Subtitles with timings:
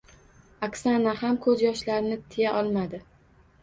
[0.67, 3.07] Oksana ham ko‘z yoshlarini tiya olmadi.